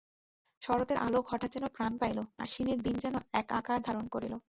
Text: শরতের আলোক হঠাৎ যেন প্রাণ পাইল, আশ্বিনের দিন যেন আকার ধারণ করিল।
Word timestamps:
শরতের 0.61 0.97
আলোক 0.97 1.23
হঠাৎ 1.27 1.49
যেন 1.51 1.65
প্রাণ 1.67 1.93
পাইল, 1.97 2.17
আশ্বিনের 2.37 2.79
দিন 2.81 2.95
যেন 2.97 3.15
আকার 3.53 3.79
ধারণ 3.81 4.05
করিল। 4.07 4.33